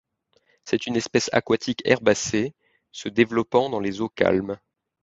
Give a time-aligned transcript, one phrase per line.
[0.65, 2.55] C'est une espèce aquatique herbacée
[2.91, 4.57] se développant dans les eaux calmes.